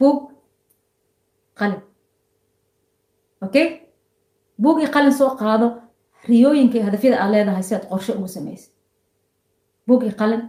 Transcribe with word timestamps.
buug 0.00 0.18
qalin. 1.58 1.80
Okay? 3.42 3.66
Buug 4.62 4.78
iyo 4.80 4.88
qalin 4.96 5.12
soo 5.12 5.30
qaado 5.40 5.66
riyooyinka 6.28 6.74
iyo 6.78 6.84
hadafyada 6.88 7.16
aad 7.22 7.30
leedahay 7.34 7.62
si 7.62 7.74
aad 7.74 7.86
qorshe 7.90 8.12
ugu 8.18 8.28
samaysid. 8.28 8.72
Buug 9.86 10.02
iyo 10.04 10.14
qalin. 10.20 10.42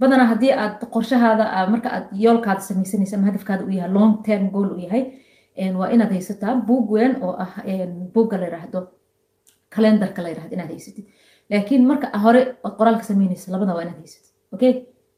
Badanaa 0.00 0.26
haddii 0.32 0.52
aad 0.52 0.80
qorshahaada 0.94 1.44
marka 1.72 1.88
aad 1.96 2.06
yoolkaada 2.24 2.60
samaysanaysa 2.60 3.16
ama 3.16 3.26
hadafkaada 3.30 3.64
u 3.64 3.70
yahay 3.70 3.90
long 3.92 4.22
term 4.26 4.50
goal 4.54 4.68
u 4.74 4.78
yahay 4.78 5.02
waa 5.78 5.88
inaad 5.94 6.10
haysataa 6.16 6.54
buug 6.68 6.90
weyn 6.90 7.12
oo 7.22 7.32
ah 7.44 7.52
buugga 8.14 8.36
la 8.40 8.44
yiraahdo 8.48 8.80
kalendarka 9.74 10.22
la 10.22 10.28
yiraahdo 10.28 10.54
inaad 10.56 10.70
haysatid. 10.74 11.04
Laakiin 11.50 11.86
marka 11.86 12.06
hore 12.24 12.40
ood 12.64 12.74
qoraalka 12.78 13.04
samaynaysa 13.10 13.52
labada 13.52 13.74
waa 13.74 13.82
inaad 13.82 13.98
haysatid. 14.02 14.32
Okay 14.54 14.72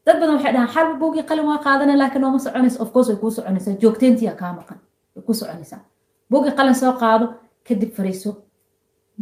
dad 0.07 0.17
badan 0.21 0.35
waxay 0.37 0.53
dhahaan 0.55 0.73
xalba 0.75 0.95
buugii 1.03 1.25
qalin 1.31 1.47
waa 1.51 1.59
qaadana 1.67 1.95
laakiin 2.01 2.23
nooma 2.23 2.39
soconaysa. 2.39 2.79
Of 2.83 2.91
way 3.09 3.17
kuu 3.23 3.31
soconaysaa. 3.31 3.75
Joogteyntiya 3.83 4.33
kaa 4.41 4.53
maqan. 4.59 4.79
Way 5.15 5.23
kuu 5.27 5.35
soconaysaa. 5.35 5.81
Buugii 6.31 6.53
qalin 6.59 6.75
soo 6.75 6.93
qaado 7.03 7.27
kadib 7.69 7.91
fariiso 7.97 8.31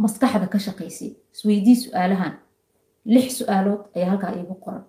maskaxda 0.03 0.47
ka 0.53 0.59
shaqaysay 0.59 1.11
isweydii 1.35 1.77
su'aalahan 1.85 2.33
lix 3.15 3.39
su'aalood 3.39 3.81
ayaa 3.97 4.11
halkaa 4.11 4.31
iigu 4.39 4.55
qoran. 4.65 4.85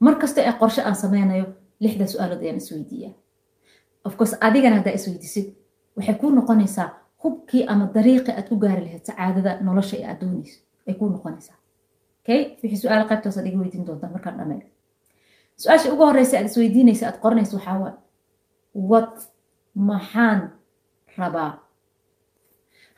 Mar 0.00 0.14
kasta 0.20 0.40
ee 0.42 0.52
qorshe 0.60 0.82
aan 0.82 0.96
sameynayo 0.96 1.44
lixda 1.80 2.06
su'aalood 2.12 2.40
ayaan 2.42 2.56
isweydiiyaa. 2.62 3.12
Ofcourse 4.04 4.36
adigana 4.40 4.76
haddaa 4.76 4.92
isweydiisid 4.98 5.46
waxay 5.96 6.14
kuu 6.20 6.30
noqonaysaa 6.30 6.88
hubkii 7.24 7.64
ama 7.72 7.84
dariiqii 7.94 8.34
aad 8.38 8.48
ku 8.48 8.56
gaari 8.56 8.82
lahayd 8.84 9.04
sacaadada 9.08 9.60
nolosha 9.66 9.96
ee 9.96 10.06
aad 10.10 10.20
doonayso. 10.20 10.58
Ay 10.88 10.94
kuu 10.94 11.08
noqonaysaa 11.08 11.56
wixii 12.62 12.76
su'aal 12.82 13.02
iga 13.48 13.58
weydiin 13.62 13.84
doontaa 13.86 14.10
markaan 14.14 14.36
dhammeeyo 14.38 14.66
su'aasha 15.62 15.92
ugu 15.92 16.04
horeysa 16.10 16.36
aad 16.38 16.46
isweydiinaysa 16.50 17.06
aad 17.08 17.18
qoranaysa 17.24 17.56
waxaa 17.56 17.78
waa 17.82 17.94
wat 18.90 19.14
maxaan 19.74 20.40
rabaa? 21.18 21.52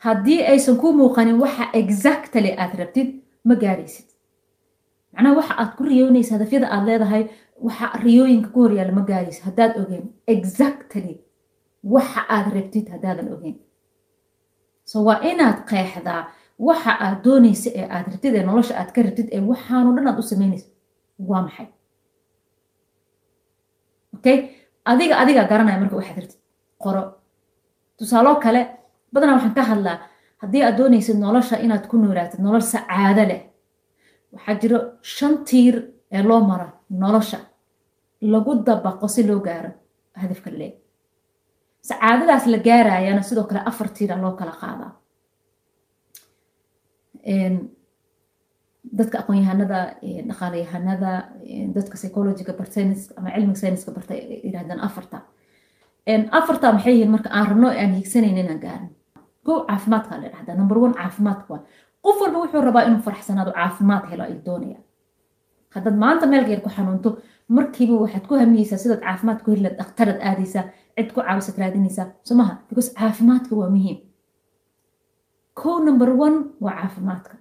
Haddii 0.05 0.41
aysan 0.51 0.77
kuu 0.77 0.93
muuqanin 0.93 1.39
waxa 1.43 1.65
exactly 1.81 2.51
aad 2.57 2.73
rabtid 2.79 3.09
ma 3.43 3.55
gaaraysid. 3.55 4.05
Macnaha 5.13 5.35
waxa 5.39 5.53
aad 5.61 5.71
ku 5.77 5.83
riyoonaysa 5.83 6.31
hadafyada 6.35 6.67
aad 6.75 6.85
leedahay 6.89 7.23
waxa 7.65 7.87
riyooyinka 8.03 8.49
ku 8.53 8.59
horyaalla 8.65 8.93
ma 8.99 9.01
gaaraysa 9.09 9.43
haddaad 9.47 9.73
ogeen 9.81 10.05
exactly 10.27 11.15
waxa 11.83 12.21
aad 12.35 12.47
rabtid 12.55 12.85
haddaadan 12.93 13.33
ogeen 13.33 13.55
so 14.85 15.03
waa 15.07 15.19
inaad 15.31 15.57
qeexdaa 15.71 16.21
waxa 16.67 16.91
aad 17.05 17.17
doonaysa 17.25 17.69
ee 17.79 17.85
aad 17.95 18.05
rabtid 18.11 18.33
ee 18.35 18.43
nolosha 18.49 18.73
aad 18.79 18.89
ka 18.95 19.01
rabtid 19.07 19.27
ee 19.35 19.41
waxaano 19.51 19.89
dhan 19.95 20.07
aad 20.07 20.19
u 20.19 20.23
samaynaysa 20.31 20.67
waa 21.29 21.41
maxay? 21.45 21.67
Okay? 24.15 24.37
Adiga 24.91 25.15
adiga 25.23 25.43
garanaya 25.51 25.79
marka 25.81 25.95
waxaad 25.99 26.17
rabtid 26.21 26.39
qoro. 26.83 27.03
Tusaaloo 27.97 28.35
kale 28.43 28.61
badanaa 29.13 29.35
waxaan 29.37 29.55
ka 29.57 29.63
hadlaa 29.71 29.97
haddii 30.41 30.63
aad 30.67 30.77
doonaysid 30.79 31.17
nolosha 31.25 31.55
inaad 31.65 31.85
ku 31.91 31.95
noolaatid 31.97 32.39
nolol 32.45 32.61
sacaado 32.73 33.23
leh 33.31 33.41
waxaa 34.33 34.55
jiro 34.61 34.77
shan 35.15 35.33
tiir 35.47 35.75
ee 36.15 36.23
loo 36.29 36.41
maro 36.49 36.67
nolosha 37.01 37.39
lagu 38.33 38.51
dabaqo 38.67 39.07
si 39.07 39.21
loo 39.29 39.39
gaaro 39.47 39.69
hadafka 40.21 40.49
leeg 40.59 40.73
sacaadadaas 41.89 42.45
la 42.53 42.57
gaarayana 42.67 43.21
sidoo 43.29 43.45
kale 43.49 43.61
afar 43.69 43.87
tiira 43.95 44.15
loo 44.23 44.33
kala 44.39 44.53
qaadaa 44.61 44.91
dadka 48.97 49.15
aqoon-yahanada 49.21 49.79
dhaqaalayahanada 50.29 51.11
dadka 51.75 51.95
psychologiga 51.99 52.53
barta 52.59 52.81
ama 53.17 53.29
cilmiga 53.35 53.59
sayniska 53.63 53.91
barta 53.97 54.13
yirahdaan 54.47 54.79
afarta. 54.87 55.17
Afarta 56.39 56.67
maxay 56.75 56.93
yihiin 56.95 57.11
marka 57.15 57.29
aan 57.37 57.45
rabno 57.51 57.67
aan 57.67 57.93
hiigsanayn 57.97 58.37
inaan 58.37 58.59
gaarin 58.65 58.89
kow 59.45 59.57
caafimaadka 59.67 60.13
la 60.21 60.27
dhahdaa 60.33 60.55
number 60.61 60.77
one 60.85 60.93
caafimaadka 60.93 61.55
qof 62.05 62.17
walba 62.21 62.37
wuxuu 62.43 62.61
rabaa 62.67 62.83
inuu 62.87 63.01
faraxsanaado 63.07 63.51
caafimaad 63.59 64.03
helo 64.11 64.23
ay 64.23 64.35
doonaya. 64.45 64.79
Haddaad 65.75 65.95
maanta 66.03 66.25
meel 66.27 66.45
geer 66.47 66.61
ku 66.65 66.69
xanuunto 66.69 67.09
markiiba 67.47 67.95
waxaad 68.03 68.25
ku 68.29 68.33
hamiyeysaa 68.41 68.77
sidaad 68.83 69.01
caafimaad 69.07 69.39
ku 69.43 69.51
heli 69.51 69.69
dhakhtarad 69.79 70.19
aadaysaa 70.29 70.63
cid 70.97 71.09
ku 71.15 71.19
caawisad 71.21 71.57
raadinaysaa. 71.61 72.07
Soo 72.27 72.35
maha 72.39 72.53
because 72.69 72.89
caafimaadka 72.99 73.53
waa 73.59 73.69
muhiim 73.75 73.97
kow 75.59 75.75
number 75.87 76.09
one 76.25 76.37
waa 76.63 76.75
caafimaadka. 76.81 77.35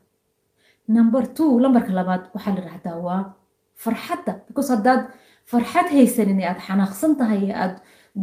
Number 0.96 1.22
two 1.36 1.58
lambarka 1.62 1.92
labaad 1.98 2.22
waxaa 2.34 2.54
la 2.56 2.62
dhahdaa 2.66 2.96
waa 3.06 3.22
farxadda. 3.82 4.32
Because 4.48 4.68
haddaad 4.74 5.02
farxad 5.50 5.86
haysanin 5.96 6.40
ee 6.42 6.48
aad 6.50 6.60
xanaaqsan 6.66 7.12
tahay 7.20 7.40
ee 7.50 7.54
aad 7.62 7.74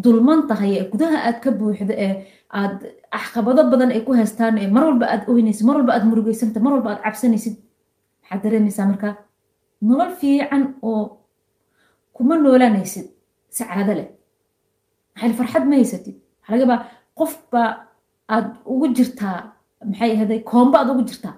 dulman 0.03 0.41
tahay 0.49 0.71
ee 0.79 0.85
gudaha 0.91 1.17
aad 1.27 1.37
ka 1.43 1.49
buuxdo 1.59 1.93
ee 2.05 2.13
aad 2.59 2.77
axqabado 3.17 3.61
badan 3.71 3.91
ay 3.95 4.01
ku 4.07 4.11
haystaan 4.19 4.57
ee 4.61 4.67
mar 4.75 4.83
walba 4.89 5.05
aad 5.13 5.23
oynaysid 5.31 5.65
mar 5.69 5.75
walba 5.79 5.91
aad 5.95 6.05
murugeysanta 6.09 6.59
mar 6.65 6.71
walba 6.75 6.89
aad 6.93 7.01
cabsanaysid 7.05 7.55
maxaad 8.21 8.41
dareemaysaa 8.43 8.85
markaa 8.91 9.13
nolol 9.87 10.11
fiican 10.21 10.63
oo 10.89 11.03
kuma 12.15 12.35
noolanaysid 12.43 13.07
sacaado 13.57 13.93
leh. 13.99 14.07
Maxay 15.15 15.33
farxad 15.39 15.63
ma 15.69 15.75
haysatid. 15.81 16.15
Waxaa 16.19 16.51
laga 16.51 16.63
yaabaa 16.63 16.81
qofba 17.19 17.61
aad 18.35 18.47
ugu 18.73 18.85
jirtaa 18.97 19.37
maxay 19.85 20.11
ahday 20.15 20.39
koomba 20.51 20.75
aad 20.79 20.89
ugu 20.93 21.03
jirtaa? 21.09 21.35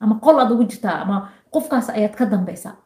Ama 0.00 0.14
qol 0.24 0.36
aad 0.40 0.50
ugu 0.54 0.64
jirtaa? 0.70 0.96
Ama 1.02 1.16
qofkaas 1.54 1.88
ayaad 1.90 2.14
ka 2.18 2.24
dambaysaa? 2.32 2.76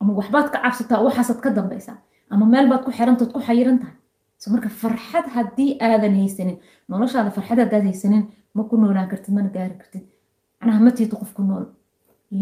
Ama 0.00 0.12
waxbaad 0.18 0.48
ka 0.52 0.58
cabsataa? 0.64 1.00
Waxaasaad 1.06 1.40
ka 1.44 1.50
dambaysaa? 1.58 1.96
Ama 2.30 2.44
meel 2.52 2.66
baad 2.70 2.82
ku 2.84 2.90
xirantaad 2.98 3.30
ku 3.32 3.40
xayiran 3.48 3.78
tahay 3.82 3.94
so 4.40 4.50
marka 4.52 4.68
farxad 4.68 5.26
haddii 5.36 5.70
aadan 5.86 6.14
haysanin 6.20 6.58
noloshaada 6.88 7.30
farxad 7.36 7.58
haddaad 7.62 7.84
haysanin 7.88 8.24
ma 8.54 8.62
ku 8.68 8.74
noolaan 8.76 9.08
kartid 9.12 9.32
mana 9.34 9.48
gaari 9.56 9.74
kartid. 9.80 10.04
Macnaha 10.60 10.80
ma 10.84 10.90
tiito 10.96 11.16
qof 11.20 11.32
ku 11.36 11.42
nool. 11.42 11.64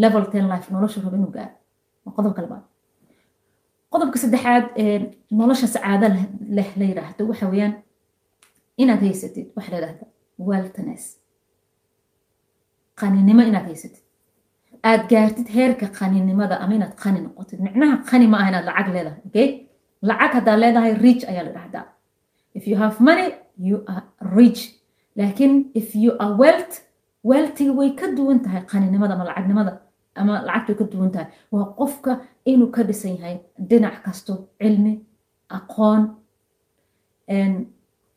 Level 0.02 0.24
ten 0.32 0.48
life 0.52 0.68
nolosha 0.74 1.00
raba 1.04 1.16
inuu 1.16 1.30
gaaro. 1.36 1.54
Waa 2.04 2.12
qodobka 2.16 2.42
labaad 2.42 2.62
qodobka 3.92 4.18
saddexaad 4.22 4.64
nolosha 5.30 5.66
sacaado 5.74 6.06
leh 6.56 6.68
la 6.78 6.84
yiraahdo 6.90 7.22
waxa 7.30 7.46
weeyaan 7.52 7.74
inaad 8.82 9.00
haysatid 9.06 9.46
waxa 9.56 9.70
la 9.72 9.76
yidhahda 9.78 10.06
weltness 10.48 11.04
qaninimo 13.00 13.42
inaad 13.42 13.66
haysatid. 13.70 14.02
Aad 14.88 15.02
gaartid 15.10 15.48
heerka 15.56 15.86
qaninimada 15.98 16.54
ama 16.62 16.74
inaad 16.78 16.94
qani 17.02 17.20
noqotid. 17.26 17.58
Micnaha 17.66 17.96
qani 18.10 18.26
ma 18.32 18.36
aha 18.38 18.48
inaad 18.50 18.64
lacag 18.70 18.88
leedahay 18.94 19.20
okay? 19.28 19.48
Lacag 20.08 20.32
haddaa 20.38 20.56
leedahay 20.62 20.94
rich 21.06 21.22
ayaa 21.30 21.44
la 21.48 21.52
dhahdaa 21.56 21.84
if 22.58 22.66
you 22.68 22.76
have 22.82 22.96
money 23.08 23.28
you 23.68 23.76
are 23.92 24.02
rich. 24.38 24.60
Laakiin 25.18 25.70
if 25.74 25.94
you 26.02 26.10
are 26.22 26.32
wealth 26.42 26.74
wealthiga 27.30 27.72
way 27.78 27.90
ka 28.00 28.06
duwan 28.16 28.38
tahay 28.44 28.62
qaninimada 28.72 29.14
ama 29.14 29.24
lacagnimada 29.30 29.72
ama 30.20 30.32
lacagta 30.48 30.74
ka 30.80 30.84
duwan 30.92 31.10
tahay. 31.14 31.26
Waa 31.52 31.66
qofka 31.80 32.12
inuu 32.44 32.70
ka 32.74 32.82
dhisan 32.88 33.16
yahay 33.18 33.36
dhinac 33.70 33.96
kasto 34.04 34.32
cilmi 34.60 34.92
aqoon 35.58 36.02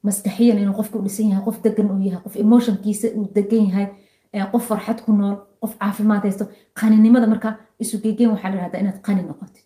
maskaxiyan 0.04 0.58
inuu 0.62 0.76
qofka 0.80 0.96
u 1.00 1.04
dhisan 1.08 1.30
yahay 1.32 1.44
qof 1.48 1.58
degan 1.66 1.88
uu 1.92 2.02
yahay 2.08 2.22
qof 2.26 2.36
emotionkiisa 2.44 3.08
uu 3.18 3.26
degan 3.36 3.64
yahay 3.70 3.88
qof 4.53 4.64
farxad 4.70 5.00
ku 5.06 5.12
nool 5.20 5.36
qof 5.62 5.74
caafimaad 5.81 6.24
haysto 6.28 6.46
qaninimada 6.80 7.28
marka 7.34 7.50
isu 7.84 7.96
gegeen 8.03 8.30
waxaa 8.34 8.50
la 8.52 8.58
dhahdaa 8.62 8.81
inaad 8.84 9.00
qani 9.08 9.22
noqotid. 9.30 9.64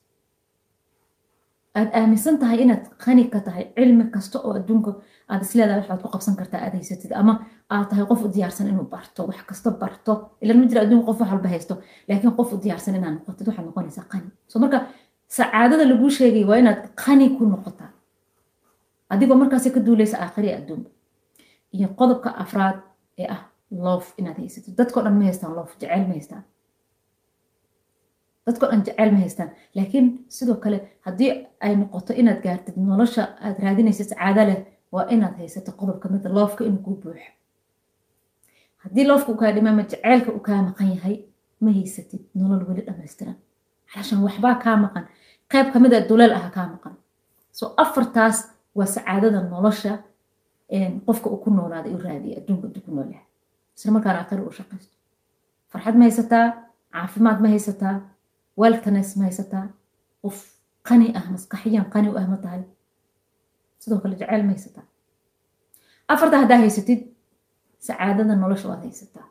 Aad 1.78 1.90
aaminsan 2.00 2.36
tahay 2.42 2.58
inaad 2.64 2.84
qani 3.04 3.24
ka 3.34 3.40
tahay 3.48 3.66
cilmi 3.76 4.04
kasta 4.16 4.38
oo 4.46 4.54
adduunka 4.59 4.92
aad 5.32 5.42
isleedahay 5.46 5.80
waxaad 5.82 6.02
ku 6.04 6.09
qabsan 6.16 6.36
kartaa 6.40 6.59
aad 6.66 6.74
haysatid 6.80 7.12
ama 7.22 7.34
aad 7.74 7.88
tahay 7.90 8.06
qof 8.12 8.22
u 8.26 8.28
diyaarsan 8.36 8.68
inuu 8.72 8.88
barto 8.94 9.22
wax 9.30 9.40
kasta 9.50 9.70
barto. 9.82 10.14
Ilan 10.44 10.58
ma 10.59 10.66
jira 10.70 10.80
adduunka 10.86 11.06
qof 11.09 11.20
wax 11.22 11.30
walba 11.34 11.50
haysto 11.56 11.74
laakiin 12.08 12.34
qof 12.38 12.50
u 12.53 12.58
diyaarsan 12.64 12.96
inaad 13.00 13.14
noqotid 13.18 13.46
waxaad 13.50 13.66
noqonaysaa 13.70 14.06
qani. 14.12 14.28
So 14.52 14.56
marka 14.64 14.78
sacaadada 15.38 15.84
laguu 15.92 16.09
sheegay 16.18 16.44
waa 16.50 16.58
inaad 16.64 16.80
qani 17.03 17.26
ku 17.38 17.44
noqotaa. 17.53 17.90
Adigoo 19.14 19.38
markaasi 19.44 19.70
ka 19.76 19.79
duuleysa 19.85 20.18
aakhiri 20.23 20.50
adduunka 20.59 20.90
iyo 21.76 21.88
qodobka 22.00 22.29
afraad 22.44 22.78
ee 23.22 23.28
ah 23.35 23.41
loof 23.72 24.14
inaad 24.20 24.38
haysatid 24.38 24.73
dadkao 24.79 25.03
dhan 25.03 25.16
ma 25.20 25.23
haystaan 25.29 25.53
loof 25.56 25.72
jeceyl 25.79 26.03
ma 26.08 26.14
haystaan 26.14 26.44
dadkao 28.46 28.70
dhan 28.72 28.84
jeceyl 28.85 29.12
ma 29.12 29.20
haystaan 29.20 29.50
laakiin 29.76 30.08
sidoo 30.28 30.56
kale 30.64 30.78
haddii 31.06 31.32
ay 31.66 31.76
noqoto 31.76 32.14
inaad 32.14 32.41
gaartid 32.46 32.76
nolosha 32.78 33.23
aad 33.46 33.58
raadinaysid 33.64 34.08
sacaado 34.12 34.44
leh 34.50 34.59
waa 34.91 35.06
inaad 35.16 35.35
haysato 35.41 35.72
qodobka 35.79 36.09
mida 36.09 36.29
loofka 36.38 36.64
inuu 36.64 36.82
kuu 36.85 36.96
buuxo 37.03 37.32
haddii 38.84 39.06
loofka 39.08 39.32
u 39.32 39.35
kaa 39.41 39.52
dhima 39.56 39.70
ama 39.70 39.84
jeceylka 39.91 40.29
uu 40.32 40.40
kaa 40.47 40.62
maqan 40.68 40.90
yahay 40.96 41.16
ma 41.64 41.72
haysatid 41.79 42.22
nolol 42.35 42.64
weli 42.70 42.82
dhammaystiran 42.88 43.35
calashan 43.94 44.23
waxbaa 44.26 44.56
kaa 44.64 44.78
maqan 44.85 45.06
qayb 45.52 45.68
ka 45.73 45.79
mid 45.84 45.94
a 45.94 46.00
duleel 46.09 46.34
aha 46.38 46.50
kaa 46.58 46.68
maqan 46.76 46.94
so 47.58 47.73
afartaas 47.84 48.38
waa 48.78 48.85
sacaadada 48.96 49.41
nolosha 49.53 49.94
qofka 51.06 51.28
uu 51.29 51.38
ku 51.44 51.50
noolaaday 51.58 51.94
u 51.97 52.00
raadiya 52.08 52.38
adduunka 52.40 52.68
aduu 52.68 52.82
ku 52.85 52.91
noolyahay 52.96 53.26
isla 53.82 53.92
markaana 53.96 54.20
aakhiri 54.22 54.42
uu 54.48 54.54
shaqaysto 54.60 54.96
farxad 55.72 55.96
ma 56.00 56.04
haysataa 56.10 56.46
caafimaad 56.96 57.40
ma 57.44 57.48
haysataa 57.54 57.96
weltness 58.62 59.10
ma 59.20 59.24
haysataa 59.30 59.66
qof 60.24 60.38
qani 60.90 61.08
ah 61.20 61.26
maskaxiyan 61.36 61.86
qani 61.94 62.08
u 62.14 62.16
ah 62.22 62.28
ma 62.34 62.38
tahay 62.46 62.62
sidoo 63.84 64.00
kale 64.04 64.16
jeceyl 64.22 64.44
ma 64.48 64.52
haysataa 64.56 64.86
afarta 66.14 66.36
haddaa 66.42 66.60
haysatid 66.64 67.00
sacaadada 67.88 68.36
nolosha 68.44 68.68
waad 68.72 68.84
haysataa 68.88 69.26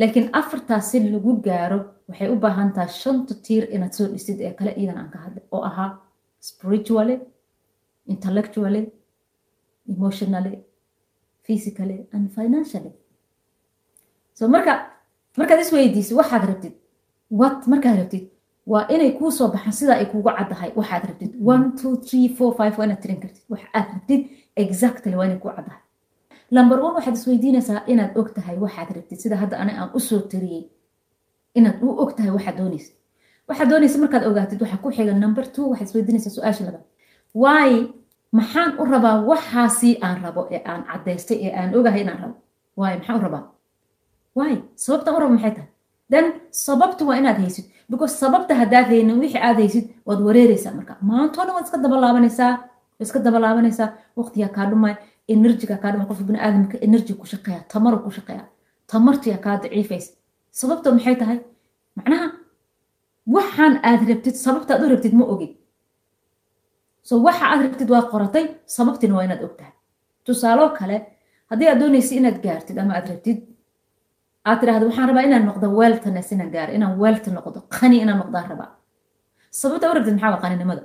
laakiin 0.00 0.26
afartaas 0.40 0.84
si 0.90 0.98
lagu 1.14 1.32
gaaro 1.46 1.78
waxay 2.08 2.28
u 2.34 2.36
baahan 2.44 2.70
tahay 2.76 2.92
shanta 3.02 3.34
tiir 3.46 3.64
inaad 3.74 3.92
soo 3.98 4.06
dhisid 4.12 4.38
ee 4.46 4.52
kale 4.58 4.72
iidan 4.80 4.98
aan 5.00 5.10
ka 5.14 5.18
hadlay 5.24 5.44
oo 5.54 5.62
ahaa 5.70 5.90
spiritually 6.48 7.16
intellectually 8.12 8.82
emotionally 9.94 10.54
physically 11.46 11.98
and 12.14 12.24
financially 12.38 12.92
so 14.40 14.48
marka 14.48 14.72
markaad 15.36 15.60
isweydiisid 15.64 16.16
waxaad 16.20 16.42
rabtid 16.50 16.72
wat 17.40 17.60
markaad 17.72 17.96
rabtid 18.00 18.24
waa 18.72 18.84
inay 18.94 19.10
kuu 19.18 19.30
soo 19.38 19.48
baxaan 19.52 19.72
sidaa 19.80 19.96
ay 20.00 20.06
kuugu 20.12 20.30
caddahay 20.38 20.70
waxaad 20.80 21.02
rabtid 21.10 21.32
one 21.52 21.64
two 21.80 21.92
three 22.06 22.28
four 22.36 22.50
five 22.58 22.72
waa 22.78 22.84
inaad 22.88 23.00
tirin 23.04 23.20
kartid. 23.22 23.42
Wax 23.52 23.60
aad 23.78 23.86
rabtid 23.94 24.20
exactly 24.64 25.14
waa 25.18 25.26
inay 25.28 25.38
kuu 25.42 25.52
caddahay. 25.56 25.80
Number 26.56 26.76
one 26.86 26.94
waxaad 26.98 27.16
isweydiinaysaa 27.20 27.82
inaad 27.92 28.12
og 28.20 28.28
tahay 28.36 28.56
waxaad 28.64 28.88
rabtid 28.96 29.18
sida 29.22 29.36
hadda 29.42 29.54
ani 29.62 29.72
aan 29.80 29.90
u 29.98 30.00
soo 30.08 30.20
tiriyey 30.30 30.64
inaad 31.58 31.76
u 31.86 31.88
og 32.02 32.10
tahay 32.16 32.30
waxaad 32.36 32.56
doonaysid. 32.60 32.94
Waxaad 33.48 33.68
doonaysa 33.72 33.98
markaad 34.04 34.24
ogaatid 34.30 34.58
waxaa 34.62 34.80
ku 34.84 34.88
xiga 34.96 35.12
number 35.24 35.44
two 35.54 35.66
waxaad 35.70 35.88
isweydiinaysaa 35.88 36.32
su'aasha 36.36 36.62
labaad. 36.68 36.84
Waay 37.42 37.72
maxaan 38.38 38.70
u 38.80 38.84
rabaa 38.94 39.16
waxaasi 39.30 39.90
aan 40.06 40.16
rabo 40.24 40.42
ee 40.54 40.62
aan 40.70 40.82
caddaystay 40.90 41.38
ee 41.46 41.52
aan 41.60 41.70
ogahay 41.78 42.00
inaan 42.04 42.18
rabo. 42.22 42.34
Waay 42.80 42.94
maxaan 42.98 43.18
u 43.20 43.22
rabaa 43.26 43.44
waay 44.38 44.56
sababtaan 44.84 45.16
u 45.16 45.20
rabo 45.20 45.32
maxay 45.34 45.52
tahay? 45.56 45.68
Then 46.12 46.26
sababta 46.66 47.02
waa 47.08 47.16
inaad 47.20 47.38
haysid. 47.44 47.64
Because 47.90 48.14
sababta 48.22 48.54
haddaad 48.60 48.86
haynin 48.92 49.18
wixii 49.22 49.42
aad 49.48 49.56
haysid 49.62 49.84
waad 50.06 50.20
wareereysaa 50.26 50.72
marka. 50.78 50.92
Maantoo 51.10 51.44
dhan 51.46 51.54
waad 51.56 51.64
iska 51.68 51.78
dabalaabanaysaa 51.84 52.52
iska 53.04 53.18
dabalaabanaysaa. 53.26 53.88
Waqtiyaa 54.18 54.48
kaa 54.56 54.66
dhumay 54.70 54.94
enerjiga 55.34 55.76
kaa 55.82 55.90
dhumay. 55.92 56.06
Qofka 56.10 56.24
biniaadamka 56.30 56.76
enerji 56.86 57.12
ku 57.20 57.26
shaqeeya 57.32 57.60
tamaru 57.72 57.98
ku 58.04 58.10
shaqeeya 58.16 58.44
tamartiya 58.90 59.36
kaa 59.44 59.56
daciifaysa 59.62 60.12
sababta 60.60 60.92
maxay 60.96 61.16
tahay? 61.22 61.38
Macnaha 61.96 62.26
waxaan 63.34 63.74
aad 63.88 64.00
rabtid 64.10 64.34
sababta 64.44 64.70
aad 64.74 64.82
u 64.84 64.88
rabtid 64.92 65.14
ma 65.20 65.24
ogid 65.32 65.52
so 67.08 67.12
waxa 67.26 67.44
aad 67.52 67.60
rabtid 67.66 67.88
waa 67.94 68.02
qoratay 68.12 68.44
sababtina 68.76 69.14
waa 69.16 69.24
inaad 69.28 69.42
og 69.46 69.54
tahay 69.58 69.72
tusaaloo 70.26 70.68
kale 70.78 70.96
haddii 71.50 71.68
aad 71.70 71.78
doonaysid 71.82 72.16
inaad 72.20 72.38
gaartid 72.44 72.76
ama 72.82 72.92
aad 72.98 73.06
rabtid 73.12 73.38
aad 74.48 74.58
tidhahdo 74.60 74.84
waxaan 74.88 75.08
rabaa 75.10 75.24
inaan 75.28 75.44
noqdo 75.50 75.66
wealthness 75.78 76.28
inaan 76.34 76.50
gaaro 76.54 76.72
inaan 76.78 76.94
wealth 77.02 77.26
noqdo 77.36 77.58
qani 77.76 77.96
inaan 78.04 78.18
noqdaan 78.22 78.46
rabaa. 78.52 78.68
Sababta 79.60 79.90
u 79.90 79.94
rabtid 79.96 80.14
maxaa 80.14 80.30
waa 80.34 80.42
qaninimada? 80.44 80.82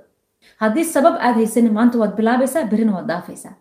Haddii 0.61 0.85
sabab 0.95 1.15
aad 1.25 1.35
haysanin 1.41 1.73
maanta 1.77 1.95
waad 2.01 2.13
bilaabaysaa 2.19 2.63
berina 2.71 2.91
waad 2.97 3.07
dhaafaysaa 3.11 3.53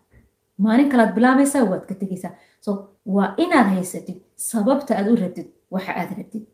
maalin 0.65 0.89
kalaad 0.93 1.13
bilaabaysaa 1.17 1.65
waad 1.71 1.85
ka 1.89 1.95
tegaysaa 2.03 2.33
so 2.65 2.71
waa 3.17 3.29
inaad 3.45 3.69
haysatid 3.75 4.19
sababta 4.51 4.93
aad 4.99 5.07
u 5.13 5.17
rabtid 5.23 5.47
waxa 5.75 5.93
aad 6.01 6.11
rabtid 6.19 6.45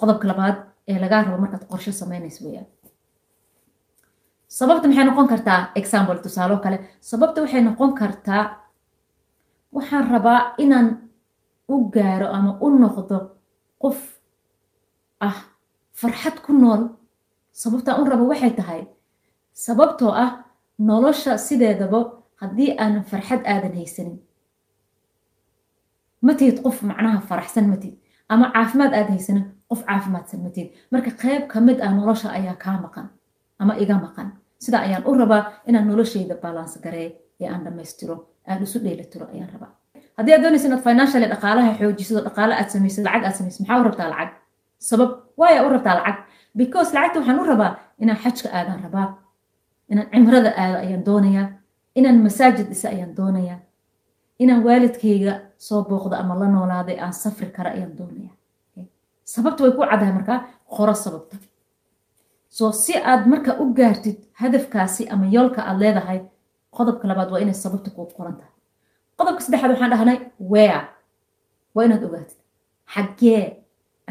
qodobka 0.00 0.24
labaad 0.30 0.56
ee 0.90 0.98
lagaa 1.04 1.22
rabo 1.26 1.38
markaad 1.44 1.64
qorshe 1.70 1.92
samaynaysa 2.00 2.40
weyaan 2.46 2.66
sababta 4.58 4.88
maxay 4.88 5.04
noqon 5.08 5.28
kartaa? 5.32 5.60
Example 5.80 6.18
tusaalo 6.24 6.56
kale. 6.64 6.78
Sababta 7.10 7.38
waxay 7.42 7.62
noqon 7.68 7.90
kartaa 8.00 8.44
waxaan 9.76 10.04
rabaa 10.14 10.40
inaan 10.64 10.86
u 11.72 11.74
gaaro 11.94 12.26
ama 12.38 12.52
u 12.64 12.68
noqdo 12.82 13.16
qof 13.82 13.98
ah 15.28 15.38
farxad 16.00 16.36
ku 16.44 16.52
nool 16.62 16.82
sababtaan 17.62 18.00
u 18.00 18.04
rabo 18.10 18.24
waxay 18.32 18.52
tahay 18.60 18.82
sababtoo 19.66 20.12
ah 20.24 20.30
nolosha 20.88 21.32
sideedaba 21.46 22.00
haddii 22.40 22.70
aanan 22.82 23.04
farxad 23.10 23.42
aadan 23.52 23.74
haysanin. 23.80 24.18
Ma 26.26 26.32
qof 26.64 26.76
macnaha 26.88 27.20
faraxsan 27.28 27.66
ma 27.72 27.76
tihid 27.82 27.96
ama 28.32 28.46
caafimaad 28.54 28.92
aad 28.98 29.08
haysanin 29.14 29.44
qof 29.70 29.80
caafimaadsan 29.88 30.40
ma 30.44 30.50
tihid. 30.54 30.68
Marka 30.92 31.10
qayb 31.22 31.42
ka 31.52 31.58
mid 31.66 31.78
ah 31.86 31.92
nolosha 31.98 32.28
ayaa 32.38 32.56
kaa 32.64 32.76
maqan 32.84 33.06
ama 33.60 33.72
iga 33.82 33.96
maqan. 34.06 34.28
Sidaa 34.64 34.82
ayaan 34.86 35.04
u 35.08 35.12
rabaa 35.20 35.42
inaan 35.68 35.86
noloshayda 35.90 36.34
balans 36.42 36.74
gareey 36.84 37.08
ee 37.40 37.48
aan 37.52 37.62
dhammaystiro 37.64 38.16
aan 38.48 38.62
isu 38.66 38.78
dheelitiro 38.84 39.26
ayaan 39.32 39.50
rabaa 39.54 39.72
haddii 40.20 40.34
aad 40.36 40.42
doonaysa 40.44 40.66
inaad 40.68 40.82
financially 40.88 41.26
dhaqaalaha 41.32 41.70
xoojiso 41.80 42.20
dhaqaale 42.26 42.54
aad 42.60 42.68
samaysid 42.74 43.04
lacag 43.06 43.24
aad 43.28 43.36
samaysid 43.40 43.60
maxaa 43.62 43.80
u 43.80 43.84
rabtaa 43.88 44.08
lacag? 44.14 44.30
Sabab 44.88 45.10
waaya 45.40 45.60
u 45.66 45.68
rabtaa 45.74 45.94
lacag? 45.98 46.16
Because 46.60 46.88
lacagta 46.96 47.18
waxaan 47.20 47.40
u 47.42 47.44
rabaa 47.52 47.72
inaan 48.02 48.18
xajka 48.24 48.48
aadaan 48.58 48.80
rabaa 48.86 49.08
inaan 49.92 50.08
cimrada 50.12 50.50
aado 50.62 50.76
ayaan 50.84 51.04
doonayaa 51.08 51.46
inaan 51.98 52.18
masaajid 52.26 52.66
dhisa 52.72 52.88
ayaan 52.94 53.12
doonayaa 53.18 53.58
inaan 54.42 54.62
waalidkayga 54.66 55.32
soo 55.66 55.80
booqdo 55.90 56.14
ama 56.22 56.34
la 56.40 56.48
noolaaday 56.54 56.96
aan 57.04 57.12
safri 57.22 57.46
kara 57.56 57.70
ayaan 57.76 57.94
doonayaa. 57.98 58.34
Sababta 59.34 59.62
way 59.64 59.72
ku 59.76 59.82
caddahay 59.90 60.12
markaa 60.18 60.38
qoro 60.76 60.94
sababta. 61.04 61.36
So 62.56 62.72
si 62.72 62.92
aad 63.10 63.26
marka 63.32 63.52
u 63.62 63.64
gaartid 63.78 64.16
hadafkaasi 64.42 65.02
ama 65.12 65.26
yoolka 65.34 65.60
aad 65.68 65.78
leedahay 65.82 66.20
qodobka 66.76 67.08
labaad 67.08 67.30
waa 67.32 67.40
inay 67.44 67.54
sababta 67.64 67.90
kuu 67.90 68.06
qoran 68.16 68.34
tahay 68.40 68.52
qodobka 69.20 69.40
saddexaad 69.44 69.70
waxaan 69.74 69.92
dhahnay 69.94 70.18
wea 70.52 70.80
waa 71.74 71.84
inaad 71.86 72.02
ogaatid. 72.08 72.38
Xaggee 72.94 73.42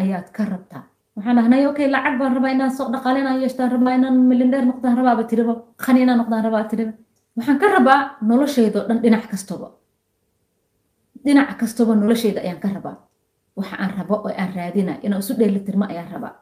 ayaad 0.01 0.27
ka 0.35 0.44
rabtaa. 0.51 0.83
Waxaan 1.17 1.35
dhahnay 1.39 1.61
okay 1.69 1.88
lacag 1.94 2.15
baan 2.19 2.33
rabaa 2.38 2.51
inaan 2.56 2.71
soo 2.77 2.88
dhaqaale 2.94 3.19
inaan 3.23 3.41
yeeshtaan 3.41 3.71
rabaa 3.75 3.94
inaan 4.00 4.15
milindheer 4.29 4.65
noqdaan 4.69 4.95
rabaaba 5.00 5.23
tiriba 5.29 5.53
qani 5.85 6.00
inaan 6.06 6.17
noqdaan 6.21 6.44
rabaa 6.47 6.63
tiriba 6.71 6.94
waxaan 7.38 7.57
ka 7.61 7.67
rabaa 7.75 8.00
noloshaydo 8.29 8.79
dhan 8.88 8.97
dhinac 9.03 9.25
kastaba 9.31 9.67
dhinac 11.25 11.57
kastaba 11.59 11.91
noloshayda 11.95 12.39
ayaan 12.45 12.59
ka 12.63 12.69
rabaa. 12.75 12.95
Waxa 13.57 13.75
aan 13.83 13.91
rabo 13.97 14.15
oo 14.25 14.31
aan 14.41 14.51
raadina 14.55 14.94
inaan 15.05 15.19
isu 15.23 15.33
dheelitirmo 15.39 15.85
ayaan 15.91 16.09
rabaa. 16.15 16.33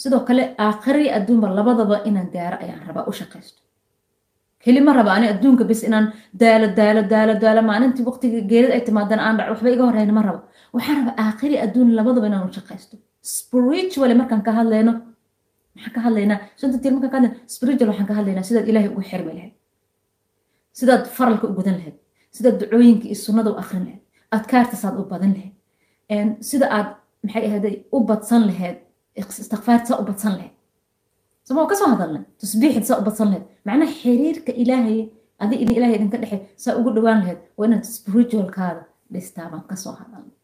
Sidoo 0.00 0.20
kale 0.28 0.54
aakhiri 0.58 1.06
adduunba 1.16 1.48
labadaba 1.58 1.96
inaan 2.08 2.28
gaaro 2.34 2.56
ayaan 2.64 2.82
rabaa 2.88 3.04
u 3.10 3.12
shaqaysto 3.12 3.60
keli 4.64 4.80
ma 4.86 4.92
raba 4.98 5.10
ani 5.16 5.26
adduunka 5.32 5.64
bis 5.70 5.80
inaan 5.88 6.06
daalo 6.42 6.66
daalo 6.78 7.00
daalo 7.12 7.32
daalo 7.44 7.60
maalintii 7.70 8.04
waqtiga 8.08 8.38
geerida 8.50 8.72
ay 8.76 8.82
timaadana 8.88 9.22
aan 9.26 9.36
dhac 9.38 9.48
waxba 9.52 9.68
iga 9.74 9.84
horeyna 9.88 10.12
ma 10.18 10.22
rabo 10.28 10.40
waxaan 10.76 10.96
rabaa 11.00 11.16
aakhiri 11.24 11.56
adduun 11.64 11.88
labadaba 11.98 12.26
inaan 12.30 12.44
u 12.48 12.52
shaqaysto. 12.58 12.94
Spiritually 13.36 14.14
markaan 14.20 14.42
ka 14.46 14.52
hadlayno 14.58 14.92
maxaan 15.74 15.92
ka 15.96 16.00
hadlaynaa? 16.06 16.38
Shanta 16.60 16.76
markaan 16.94 17.10
ka 17.12 17.16
hadlayno 17.18 17.36
spiritual 17.54 17.88
waxaan 17.92 18.08
ka 18.10 18.14
hadlaynaa 18.18 18.44
sidaad 18.48 18.66
ilaahay 18.70 18.90
ugu 18.94 19.02
xirmi 19.10 19.32
lahayd. 19.36 19.52
Sidaad 20.78 21.02
faralka 21.16 21.44
u 21.50 21.54
gudan 21.58 21.76
lahayd. 21.80 21.96
Sidaad 22.36 22.56
ducooyinka 22.60 23.06
iyo 23.10 23.18
sunnada 23.26 23.50
u 23.52 23.56
akrin 23.62 23.82
lahayd. 23.86 24.02
Adkaarta 24.36 24.76
saad 24.82 24.94
u 25.00 25.04
badan 25.12 25.32
lahayd. 25.36 25.54
Sida 26.50 26.66
aad 26.76 26.88
maxay 27.24 27.44
ahayday 27.48 27.74
u 27.96 27.98
badsan 28.08 28.42
lahayd. 28.50 28.76
Istikfaarta 29.20 29.92
u 30.00 30.04
badsan 30.08 30.32
lahayd 30.38 30.52
sama 31.46 31.58
waa 31.62 31.70
ka 31.72 31.76
soo 31.80 31.88
hadalnay 31.94 32.22
tasbiixid 32.40 32.84
saa 32.88 32.98
u 33.00 33.04
badsan 33.08 33.28
lahayd 33.32 33.44
macnaha 33.66 33.92
xiriirka 34.02 34.52
ilaahay 34.62 34.98
adi 35.42 35.54
ilaahay 35.64 35.96
idinka 35.98 36.18
dhexe 36.22 36.38
saa 36.62 36.74
ugu 36.78 36.90
dhowaan 36.96 37.18
lahayd 37.22 37.40
waa 37.58 37.66
inaad 37.68 37.84
spiritualkaada 37.96 38.82
dhistaa 39.12 39.58
ka 39.70 39.76
soo 39.84 39.94
hadalnay 40.00 40.34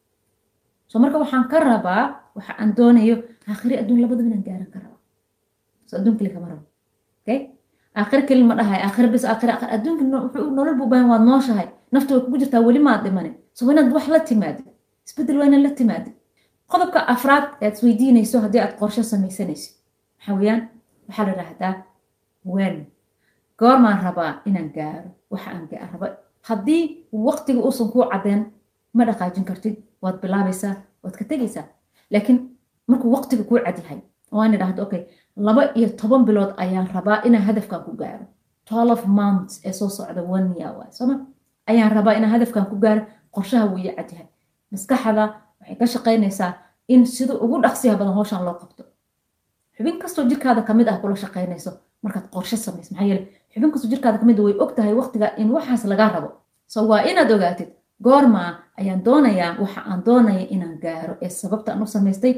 so 0.91 0.95
marka 1.03 1.17
waxaan 1.23 1.45
ka 1.53 1.59
rabaa 1.71 2.05
waxa 2.37 2.53
aan 2.61 2.71
doonayo 2.79 3.17
aakhiri 3.51 3.75
adduun 3.83 3.99
labadaba 4.03 4.27
inaan 4.31 4.45
gaaran 4.49 4.69
ka 4.75 4.79
rabaa 4.85 5.01
so 5.89 5.93
adduun 5.99 6.15
keli 6.19 6.31
kama 6.35 6.47
rabo 6.53 6.65
okay 7.23 7.39
aakhir 8.01 8.21
keli 8.29 8.43
ma 8.51 8.55
dhahay 8.61 8.81
aakhir 8.87 9.07
bis 9.15 9.25
aakhir 9.33 9.49
aakhir 9.55 9.69
adduunka 9.77 10.05
nolol 10.57 10.75
buu 10.81 10.89
waad 11.13 11.23
nooshahay 11.31 11.69
naftu 11.95 12.11
way 12.15 12.23
kugu 12.25 12.37
jirtaa 12.43 12.63
weli 12.69 12.81
maad 12.89 13.01
dhimanin 13.07 13.35
so 13.57 13.61
waa 13.67 13.73
inaad 13.75 13.89
wax 13.97 14.07
la 14.15 14.21
timaadid 14.31 14.67
isbeddel 15.07 15.37
waa 15.41 15.47
inaad 15.51 15.63
la 15.67 15.73
timaadid 15.81 16.15
qodobka 16.73 16.99
afraad 17.15 17.45
aad 17.63 17.73
isweydiinayso 17.77 18.37
haddii 18.45 18.61
aad 18.65 18.75
qorshe 18.81 19.03
samaysanaysid 19.13 19.73
waxaa 20.19 20.35
weeyaan 20.41 20.61
waxaa 21.11 21.27
la 21.29 21.35
dhahdaa 21.41 21.75
wen 22.55 22.77
goormaan 23.61 23.99
rabaa 24.07 24.33
inaan 24.49 24.71
gaaro 24.77 25.11
waxa 25.33 25.49
aan 25.51 25.69
raba 25.93 26.07
haddii 26.49 26.83
waqtiga 27.27 27.61
uusan 27.67 27.89
kuu 27.93 28.05
caddeen 28.13 28.41
ma 28.97 29.03
dhaqaajin 29.09 29.45
kartid 29.51 29.77
waad 30.03 30.17
bilaabaysaa 30.23 30.75
waad 31.03 31.15
ka 31.21 31.25
tegaysaa. 31.31 31.65
Laakiin 32.13 32.39
markuu 32.91 33.11
waqtiga 33.17 33.45
kuu 33.51 33.59
cadyahay 33.67 34.01
waan 34.33 34.55
idhahdo 34.57 34.83
okay 34.87 35.03
laba 35.37 35.63
iyo 35.79 35.89
toban 36.01 36.23
bilood 36.29 36.53
ayaan 36.63 36.89
rabaa 36.97 37.19
inaan 37.27 37.43
hadafkan 37.49 37.81
ku 37.87 37.93
gaaro. 38.01 38.25
Twelve 38.69 39.05
months 39.19 39.55
ee 39.67 39.73
soo 39.73 39.89
socda 39.89 40.23
one 40.37 40.49
year 40.59 40.73
waay 40.79 40.91
sooma 40.99 41.15
ayaan 41.71 41.93
rabaa 41.99 42.15
inaan 42.19 42.33
hadafkan 42.37 42.65
ku 42.71 42.77
gaaro 42.85 43.03
qorshaha 43.35 43.65
wuu 43.71 43.79
ii 43.79 43.95
cadyahay 43.99 44.27
maskaxda 44.73 45.25
waxay 45.61 45.77
ka 45.81 45.87
shaqaynaysaa 45.95 46.53
in 46.89 47.07
sida 47.07 47.35
ugu 47.45 47.57
dhaqsiyaha 47.65 47.99
badan 48.01 48.15
howshan 48.19 48.45
loo 48.47 48.55
qabto 48.63 48.83
xubin 49.81 49.99
kastoo 50.03 50.25
jirkaada 50.31 50.63
ka 50.69 50.75
mid 50.75 50.89
ah 50.93 50.99
kula 51.03 51.17
shaqaynayso 51.17 51.71
markaad 52.05 52.27
qorshe 52.35 52.57
samayso 52.57 52.91
maxaa 52.95 53.07
yeele 53.11 53.23
xubin 53.55 53.71
kastoo 53.73 53.91
jirkaada 53.93 54.19
ka 54.19 54.25
mid 54.31 54.39
way 54.45 54.55
og 54.63 54.71
tahay 54.77 54.93
waqtiga 55.01 55.27
in 55.43 55.49
waxaas 55.57 55.85
laga 55.93 56.09
rabo. 56.15 56.29
So 56.73 56.79
waa 56.91 57.01
inaad 57.11 57.31
ogaatid 57.37 57.69
goormaa 58.07 58.51
ayaan 58.81 59.01
doonayaa 59.05 59.53
waxa 59.63 59.81
aan 59.91 60.01
doonaya 60.07 60.45
inaan 60.55 60.77
gaaro 60.85 61.15
ee 61.25 61.29
sababta 61.41 61.73
aan 61.73 61.83
u 61.83 61.87
samaystay 61.87 62.33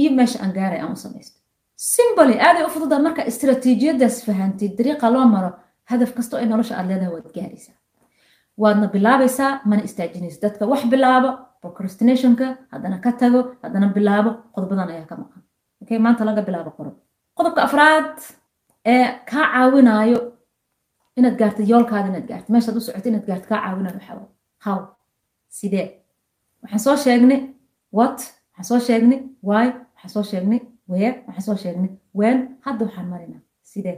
iyo 0.00 0.10
meesha 0.18 0.38
aan 0.42 0.52
gaaray 0.58 0.80
aan 0.80 0.92
u 0.92 0.96
samaystay 1.04 1.40
simbly 1.76 2.36
aaday 2.46 2.64
u 2.66 2.70
fududaa 2.74 2.98
marka 3.06 3.22
istiraatiijiyadaas 3.30 4.16
fahantid 4.26 4.72
dariiqa 4.78 5.06
loo 5.14 5.26
maro 5.34 5.50
hadaf 5.90 6.10
kastoo 6.16 6.38
ay 6.40 6.46
nolosha 6.46 6.74
aad 6.78 6.86
leedahay 6.90 7.12
waad 7.16 7.28
gaaraysaa. 7.36 7.74
Waadna 8.62 8.86
bilaabaysaa 8.94 9.50
mana 9.70 9.82
istaajinaysa. 9.88 10.38
Dadka 10.44 10.62
wax 10.72 10.82
bilaabo 10.92 11.30
procrastinationka 11.62 12.46
haddana 12.72 12.98
ka 13.04 13.10
tago 13.22 13.40
haddana 13.62 13.86
bilaabo 13.96 14.30
qodobadan 14.54 14.88
ayaa 14.94 15.06
ka 15.10 15.16
maqan 15.22 15.42
okay 15.84 15.98
maanta 16.04 16.24
laga 16.28 16.42
bilaabo 16.46 16.70
qodob 16.78 16.94
qodobka 17.36 17.60
afraad 17.68 18.16
ee 18.92 19.04
kaa 19.30 19.46
caawinaayo 19.54 20.18
inaad 21.18 21.36
gaarto 21.40 21.62
yoolkaada 21.72 22.08
inaad 22.12 22.26
gaarto 22.30 22.48
meeshaad 22.54 22.76
u 22.80 22.86
socoto 22.86 23.08
inaad 23.08 23.26
gaarto 23.28 23.46
kaa 23.52 23.60
caawinayo 23.64 23.96
waxaa 23.98 24.20
how? 24.66 24.78
Sidee? 25.58 25.86
Waxaan 26.62 26.80
soo 26.86 26.96
sheegnay 27.04 27.40
what? 27.98 28.18
Waxaan 28.58 28.66
soo 28.70 28.80
sheegnay 28.86 29.20
why? 29.48 29.66
Waxaan 29.96 30.12
soo 30.14 30.24
sheegnay 30.30 30.60
where? 30.90 31.12
Waxaan 31.26 31.44
soo 31.48 31.56
sheegnay 31.62 31.90
when? 32.20 32.38
Hadda 32.66 32.82
waxaan 32.86 33.08
marinaa 33.12 33.40
sidee? 33.62 33.96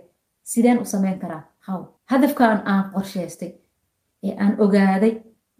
Sideen 0.50 0.78
u 0.82 0.84
samayn 0.84 1.18
karaa? 1.22 1.42
How? 1.66 1.80
Hadafkan 2.10 2.62
aan 2.72 2.84
qorshaystay 2.94 3.50
ee 4.26 4.34
aan 4.42 4.54
ogaaday 4.64 5.12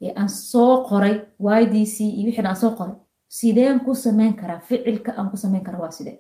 ee 0.03 0.13
aan 0.21 0.29
soo 0.29 0.85
qoray 0.89 1.15
y 1.61 1.63
d 1.73 1.75
c 1.95 1.97
iyo 2.01 2.27
wixii 2.29 2.47
aan 2.47 2.57
soo 2.63 2.71
qoray 2.79 2.95
sideen 3.29 3.81
ku 3.81 3.95
samayn 3.95 4.35
karaa 4.35 4.59
ficilka 4.69 5.13
aan 5.17 5.31
ku 5.31 5.37
samayn 5.37 5.65
karaa 5.65 5.81
waa 5.81 5.91
sidee 5.91 6.19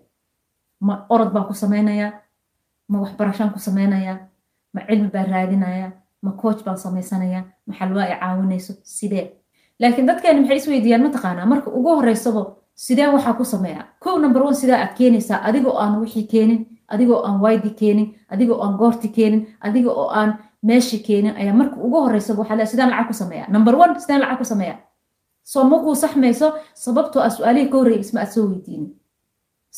ma 0.81 1.07
orod 1.09 1.31
baan 1.33 1.47
ku 1.47 1.55
samaynayaa 1.55 2.13
ma 2.89 3.01
waxbarashaan 3.03 3.51
ku 3.53 3.59
samaynayaa 3.59 4.19
ma 4.75 4.81
cilmi 4.89 5.09
baan 5.15 5.27
raadinayaa 5.35 5.91
ma 6.23 6.33
coach 6.43 6.65
baan 6.65 6.79
samaysanayaa 6.79 7.45
ma 7.67 7.75
xalwaa 7.79 8.05
ay 8.05 8.15
caawinayso 8.21 8.73
sidee 8.83 9.25
laakiin 9.81 10.07
dadkeeni 10.07 10.41
maxay 10.41 10.57
isweydiiyaan 10.57 11.03
mataqaanaa 11.07 11.47
marka 11.53 11.71
ugu 11.71 11.91
horeysabo 11.97 12.43
sideen 12.75 13.13
waxaa 13.15 13.35
ku 13.41 13.45
sameeyaa 13.45 13.85
kow 14.03 14.19
number 14.19 14.43
one 14.43 14.55
sidaa 14.55 14.79
aad 14.83 14.95
keenaysaa? 14.99 15.41
Adigoo 15.49 15.77
aan 15.79 16.01
wixii 16.01 16.27
keenin 16.33 16.61
adigoo 16.89 17.21
aan 17.27 17.41
waydi 17.41 17.71
keenin 17.71 18.09
adigoo 18.33 18.59
aan 18.65 18.75
goorti 18.81 19.09
keenin 19.09 19.43
adiga 19.61 19.91
oo 19.91 20.09
aan 20.11 20.39
meeshi 20.63 20.99
keenin 20.99 21.35
ayaa 21.37 21.55
marka 21.55 21.77
ugu 21.87 22.01
horeysaba 22.05 22.43
waxaa 22.43 22.67
sideen 22.67 22.91
lacag 22.91 23.07
ku 23.07 23.15
sameeyaa 23.15 23.49
number 23.55 23.75
one 23.77 24.01
sideen 24.01 24.21
lacag 24.21 24.39
ku 24.39 24.45
sameeyaa 24.45 24.79
soo 25.53 25.65
makuu 25.71 25.95
saxmayso 26.03 26.49
sababtoo 26.85 27.23
ah 27.26 27.31
su'aalihii 27.37 27.71
ka 27.73 27.76
horreeyay 27.79 28.03
isma 28.07 28.21
aad 28.23 28.31
soo 28.37 28.45
weydiinin 28.50 28.93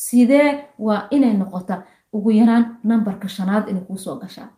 sidee 0.05 0.49
waa 0.85 1.01
inay 1.15 1.33
noqota 1.41 1.75
ugu 2.15 2.29
yaraan 2.39 2.65
nambarka 2.89 3.27
shanaad 3.35 3.65
inay 3.69 3.83
kuu 3.87 3.97
soo 4.05 4.15
gashaa? 4.21 4.49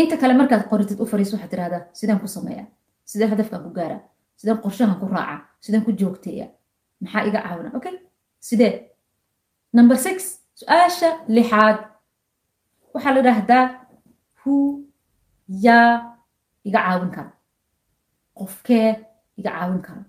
Inta 0.00 0.16
kale 0.20 0.34
markaad 0.40 0.62
qoritid 0.70 0.98
u 1.02 1.06
fariis 1.10 1.32
waxaad 1.32 1.50
tirahdaa 1.52 1.82
sideen 1.98 2.20
ku 2.22 2.28
sameeyaa 2.36 2.66
sideen 3.10 3.30
hadafkan 3.32 3.62
ku 3.64 3.70
gaaraa 3.78 4.00
sideen 4.38 4.58
qorshahan 4.64 4.96
ku 5.00 5.06
raacaa 5.14 5.38
sideen 5.64 5.84
ku 5.86 5.90
joogteeya 6.00 6.46
maxaa 7.02 7.22
iga 7.28 7.40
caawina? 7.46 7.70
Okay 7.78 7.94
sidee? 8.48 8.72
Number 9.76 9.96
six 10.06 10.16
su'aasha 10.60 11.08
lixaad. 11.36 11.78
Waxaa 12.94 13.12
la 13.14 13.20
idhaahdaa 13.22 13.64
hu 14.44 14.54
yaa 15.66 15.90
iga 16.68 16.80
caawin 16.86 17.10
kara? 17.16 17.30
Qofkee 18.38 18.88
iga 19.42 19.50
caawin 19.58 19.82
kara. 19.82 20.02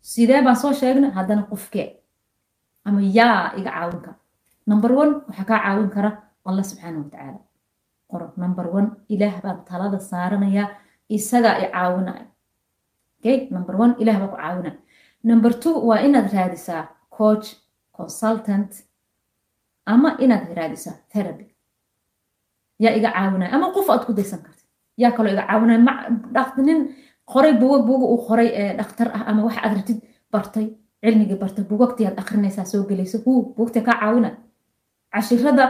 Sidee 0.00 0.40
baan 0.46 0.56
soo 0.56 0.72
sheegnay? 0.72 1.10
Haddana 1.10 1.42
qofkee 1.50 1.88
ama 2.86 3.00
yaa 3.18 3.52
iga 3.58 3.70
caawin 3.70 4.00
kara. 4.04 4.16
Number 4.66 4.92
one 5.02 5.12
waxaa 5.28 5.44
kaa 5.50 5.60
caawin 5.66 5.90
kara 5.90 6.10
allah 6.46 6.64
subxaana 6.70 6.98
watacaala 7.02 7.40
qoro 8.10 8.26
number 8.36 8.66
one 8.78 8.88
ilaah 9.08 9.36
baan 9.44 9.58
talada 9.68 9.98
saaranayaa 10.10 10.68
isagaa 11.08 11.56
i 11.64 11.66
caawinaya. 11.74 12.26
Okay? 13.18 13.48
Number 13.50 13.74
one 13.76 13.92
ilaah 14.02 14.18
baa 14.22 14.30
ku 14.32 14.36
caawinaya. 14.36 14.76
Number 15.24 15.52
two 15.62 15.74
waa 15.88 16.00
inaad 16.06 16.28
raadisaa 16.36 16.82
coach 17.10 17.46
consultant 17.96 18.70
ama 19.86 20.16
inaad 20.24 20.48
raadisaa 20.58 20.96
therapy. 21.12 21.46
Yaa 22.78 22.92
iga 22.98 23.10
caawinaya. 23.16 23.52
Ama 23.56 23.72
qof 23.76 23.88
aad 23.90 24.04
ku 24.06 24.12
daysan 24.12 24.40
kartid. 24.44 24.68
Yaa 25.00 25.12
kaloo 25.16 25.32
iga 25.32 25.44
caawinaya. 25.48 25.80
Nin 26.68 26.80
qoray 27.32 27.52
bugag 27.60 27.82
buga 27.88 28.06
uu 28.12 28.20
qoray 28.28 28.48
ee 28.60 28.70
dhakhtar 28.78 29.08
ah 29.16 29.22
ama 29.30 29.40
waxa 29.46 29.60
aad 29.64 29.74
ratid 29.78 29.98
bartay 30.32 30.66
cilmigii 31.04 31.38
bartay 31.42 31.64
bugagtii 31.70 32.06
aad 32.06 32.16
akrinaysaa 32.22 32.64
soo 32.72 32.82
gelaysa 32.88 33.18
hu 33.24 33.32
bugagtii 33.56 33.82
kaa 33.88 33.96
caawinaya 34.00 34.36
cashirada 35.12 35.64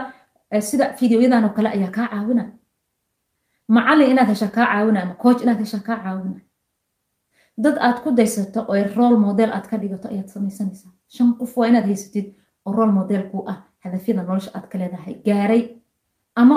sida 0.69 0.85
fideoyadan 0.97 1.43
oo 1.47 1.53
kale 1.57 1.69
ayaa 1.75 1.91
kaa 1.97 2.07
caawinaya 2.13 2.51
macallin 3.75 4.09
inaad 4.13 4.27
hesha 4.31 4.47
kaa 4.55 4.65
caawinaya 4.71 5.03
ama 5.05 5.15
coach 5.23 5.41
inaad 5.43 5.59
hesha 5.63 5.79
kaa 5.87 5.97
caawinaya 6.03 6.41
dad 7.63 7.75
aad 7.87 7.97
ku 8.03 8.09
daysato 8.17 8.59
oo 8.71 8.75
role 8.97 9.17
model 9.25 9.49
aad 9.55 9.65
ka 9.69 9.77
dhigato 9.81 10.07
ayaad 10.13 10.27
samaysanaysaa. 10.33 10.91
Shan 11.15 11.29
qof 11.39 11.51
waa 11.57 11.67
inaad 11.71 11.85
haysatid 11.91 12.25
oo 12.65 12.71
role 12.77 12.91
model 12.99 13.23
ku 13.31 13.37
ah 13.51 13.57
hadafyada 13.83 14.21
nolosha 14.27 14.51
aad 14.57 14.65
ka 14.71 14.75
leedahay 14.81 15.15
gaaray 15.25 15.61
ama 16.41 16.55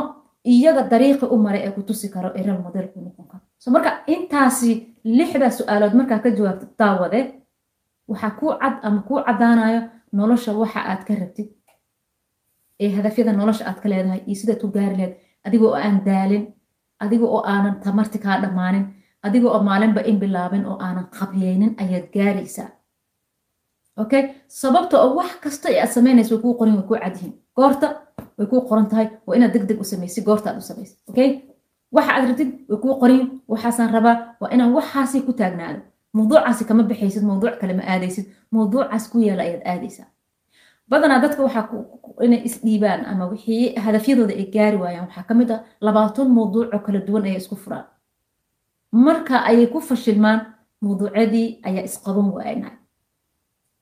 iyaga 0.52 0.82
dariiqi 0.92 1.26
u 1.34 1.36
maray 1.44 1.62
ee 1.66 1.70
ku 1.76 1.82
tusi 1.88 2.08
karo 2.14 2.28
ee 2.38 2.42
role 2.46 2.62
model 2.66 2.86
ku 2.92 2.98
noqon 3.04 3.26
karo 3.32 3.44
so 3.62 3.66
marka 3.74 3.90
intaasi 4.14 4.70
lixdaa 5.18 5.50
su'aalood 5.58 5.94
markaa 6.00 6.18
ka 6.24 6.30
jawaabto 6.38 6.66
daawade 6.80 7.20
waxaa 8.10 8.32
kuu 8.40 8.52
cad 8.62 8.74
ama 8.86 9.00
kuu 9.08 9.20
caddaanayo 9.26 9.80
nolosha 10.18 10.52
waxa 10.60 10.80
aad 10.90 11.02
ka 11.08 11.14
rabtid. 11.20 11.48
Ee 12.82 12.90
hadafyada 12.96 13.32
nolosha 13.40 13.64
aad 13.68 13.78
ka 13.82 13.88
leedahay 13.92 14.20
iyo 14.26 14.36
sidaad 14.40 14.60
ku 14.62 14.68
gaari 14.76 14.94
lahayd 14.98 15.14
adiga 15.46 15.64
oo 15.68 15.74
aan 15.86 15.96
daalin 16.08 16.44
adiga 17.04 17.26
oo 17.34 17.40
aanan 17.52 17.74
tamarti 17.84 18.18
kaa 18.24 18.36
dhammaanin 18.42 18.84
adiga 19.26 19.48
oo 19.54 19.60
maalinba 19.68 20.00
in 20.10 20.16
bilaabin 20.22 20.64
oo 20.70 20.76
aanan 20.86 21.06
qabyaynin 21.18 21.72
ayaad 21.82 22.06
gaaraysaa. 22.14 22.70
Okay 24.02 24.22
sababta 24.60 24.96
oo 25.04 25.10
wax 25.18 25.30
kasta 25.44 25.66
ee 25.72 25.80
aad 25.82 25.92
samaynaysa 25.96 26.30
way 26.34 26.42
kuu 26.44 26.54
qorin 26.58 26.74
way 26.78 26.86
kuu 26.88 26.98
cadyihiin 27.04 27.34
goorta 27.56 27.86
way 28.38 28.46
kuu 28.50 28.60
qoran 28.68 28.86
tahay 28.90 29.06
waa 29.26 29.36
inaad 29.38 29.52
deg 29.54 29.64
deg 29.70 29.78
u 29.82 29.84
samaysid 29.92 30.24
goorta 30.28 30.46
aad 30.50 30.58
u 30.62 30.66
samaysid. 30.70 30.96
Okay 31.10 31.28
waxa 31.96 32.10
aad 32.14 32.24
rabtid 32.28 32.50
way 32.68 32.78
kuu 32.82 32.94
qorin 33.02 33.22
waxaasaan 33.52 33.90
rabaa 33.96 34.16
waa 34.40 34.50
inaan 34.54 34.72
waxaasi 34.78 35.22
ku 35.26 35.32
taagnaado. 35.32 35.80
Mawduucaasi 36.16 36.64
kama 36.68 36.82
baxaysid 36.90 37.22
mawduuc 37.30 37.54
kale 37.60 37.72
ma 37.78 37.82
aadaysid 37.92 38.26
mawduucaas 38.54 39.04
ku 39.12 39.18
yaalla 39.26 39.42
ayaad 39.48 39.62
aadaysaa. 39.72 40.06
Badanaa 40.90 41.20
dadka 41.24 41.40
waxaa 41.46 41.68
inay 42.26 42.40
isdhiibaan 42.48 43.04
ama 43.10 43.24
wixii 43.32 43.74
hadafyadooda 43.84 44.34
ay 44.40 44.46
gaari 44.54 44.76
waayaan 44.82 45.06
waxaa 45.08 45.24
ka 45.28 45.34
mid 45.40 45.50
ah 45.54 45.60
labaatan 45.86 46.28
mawduuc 46.38 46.68
kala 46.86 46.98
duwan 47.06 47.24
ayay 47.28 47.36
isku 47.42 47.56
furaan. 47.56 47.84
Marka 48.92 49.36
ayay 49.50 49.66
ku 49.72 49.80
fashilmaan 49.80 50.40
mawduucyadii 50.84 51.60
ayaa 51.68 51.84
isqaban 51.90 52.28
waayna 52.36 52.70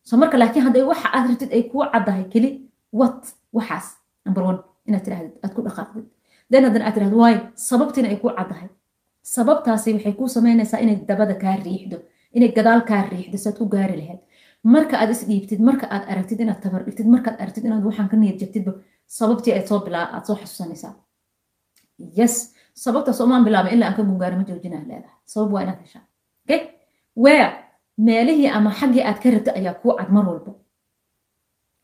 so 0.08 0.16
marka 0.16 0.38
laakiin 0.38 0.64
hadday 0.66 0.82
waxa 0.82 1.08
aad 1.14 1.25
rabtid 1.30 1.50
ay 1.56 1.62
kuu 1.70 1.84
caddahay 1.92 2.25
keli 2.32 2.50
wat 2.92 3.22
waxaas 3.56 3.86
number 4.26 4.42
one 4.50 4.58
inaad 4.88 5.02
tirahdid 5.06 5.32
aad 5.44 5.52
ku 5.56 5.60
dhaqaaqdid 5.66 6.06
haddana 6.50 6.84
aad 6.86 6.94
tirahdid 6.96 7.18
waayo 7.22 7.40
sababtiina 7.68 8.08
ay 8.12 8.16
kuu 8.22 8.32
caddahay. 8.38 8.68
Sababtaasi 9.34 9.88
waxay 9.96 10.12
kuu 10.18 10.28
samaynaysaa 10.36 10.80
inay 10.84 10.96
dabada 11.08 11.34
kaa 11.42 11.56
riixdo 11.66 11.96
inay 12.36 12.50
gadaal 12.56 12.80
kaa 12.90 13.02
riixdo 13.12 13.36
saad 13.44 13.56
ku 13.60 13.64
gaari 13.74 13.96
lahayd. 14.00 14.20
Marka 14.74 14.94
aad 15.00 15.10
isdhiibtid 15.14 15.60
marka 15.68 15.86
aad 15.94 16.04
aragtid 16.12 16.40
inaad 16.44 16.60
tabar 16.64 16.80
dhigtid 16.86 17.06
markaad 17.14 17.36
aragtid 17.42 17.64
inaad 17.68 17.84
waxaan 17.88 18.08
ka 18.12 18.16
niyad 18.16 18.38
jabtidba 18.42 18.72
sababtii 19.18 19.52
aad 19.56 19.66
soo 19.70 19.80
bilaa 19.86 20.06
aad 20.14 20.24
soo 20.28 20.36
xasuusanaysaa. 20.40 20.92
Yes 22.18 22.34
sababta 22.84 23.12
soomaan 23.12 23.44
bilaabay 23.44 23.72
ilaa 23.74 23.88
aan 23.88 23.96
ka 23.98 24.02
gungaari 24.08 24.36
ma 24.36 24.44
joojinaa 24.48 24.82
leedahay. 24.90 25.18
Sabab 25.32 25.50
waa 25.52 25.62
inaad 25.62 25.80
heshaa. 25.84 26.02
Okay? 26.44 26.60
Where? 27.24 27.50
Meelihii 28.06 28.48
ama 28.56 28.70
xaggii 28.78 29.02
aad 29.08 29.18
ka 29.22 29.30
rabtay 29.34 29.54
ayaa 29.60 29.74
kuu 29.82 29.92
cad 29.98 30.10
mar 30.16 30.24
walba 30.28 30.52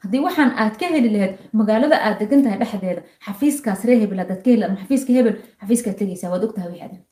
haddii 0.03 0.21
waxaan 0.27 0.51
aad 0.63 0.75
ka 0.81 0.87
heli 0.95 1.09
lahayd 1.15 1.35
magaalada 1.61 1.97
aad 2.07 2.17
degan 2.23 2.41
tahay 2.45 2.59
dhexdeeda 2.63 3.03
xafiiskaas 3.27 3.81
ree 3.89 3.99
hebel 4.03 4.19
haddaad 4.23 4.41
ka 4.45 4.51
heli 4.53 4.65
ama 4.69 4.77
xafiiska 4.83 5.13
hebel 5.19 5.35
xafiiskaad 5.61 5.97
tegaysaa 6.03 6.31
waad 6.33 6.45
ogtahay 6.47 6.69
wixii 6.73 6.85
rabtid 6.89 7.05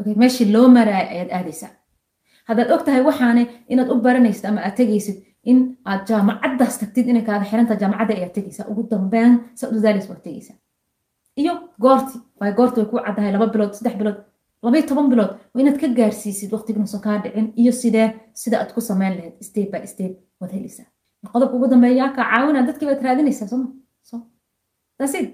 okay 0.00 0.14
meeshii 0.22 0.48
loo 0.54 0.68
maraaya 0.76 1.06
ayaad 1.14 1.30
aadaysaa. 1.38 1.70
Haddaad 2.48 2.68
og 2.74 2.82
tahay 2.86 3.02
waxaane 3.08 3.42
inaad 3.72 3.88
u 3.92 3.96
baranaysid 4.06 4.44
ama 4.50 4.60
aad 4.66 4.76
tegaysid 4.80 5.16
in 5.50 5.58
aad 5.90 6.02
jaamacaddaas 6.10 6.74
tagtid 6.80 7.06
inay 7.10 7.22
kaaga 7.28 7.44
xirantaha 7.50 7.80
jaamacadda 7.82 8.14
ayaad 8.18 8.32
tegaysaa 8.38 8.66
ugu 8.70 8.82
dambeyn 8.90 9.32
saad 9.58 9.70
usaalis 9.78 10.06
waad 10.10 10.22
tegaysaa 10.26 10.56
iyo 11.40 11.52
goorti 11.84 12.16
waay 12.40 12.52
goorti 12.58 12.76
way 12.80 12.88
kuu 12.90 13.00
caddahay 13.06 13.32
laba 13.36 13.46
bilood 13.54 13.72
saddex 13.78 13.94
bilood 14.00 14.18
labay 14.64 14.82
toban 14.88 15.08
bilood. 15.12 15.30
Waa 15.54 15.60
inaad 15.62 15.78
ka 15.82 15.86
gaarsiisid 15.98 16.50
waqtiginuusan 16.54 17.00
kaa 17.06 17.16
dhicin 17.24 17.46
iyo 17.62 17.72
sidee 17.80 18.08
sida 18.42 18.56
aad 18.60 18.70
ku 18.74 18.80
samayn 18.90 19.12
lahayd 19.18 19.34
step 19.48 19.68
by 19.72 19.82
step 19.94 20.12
waad 20.40 20.52
helaysaa 20.56 20.86
qodobka 21.32 21.54
ugu 21.56 21.66
dambeeya 21.72 21.96
yaa 22.00 22.10
kaa 22.16 22.24
caawina 22.32 22.60
dadkii 22.68 22.86
baad 22.90 23.02
raadinaysaa 23.06 23.48
sooma 23.52 23.68
so 24.08 24.16
dasid 24.98 25.32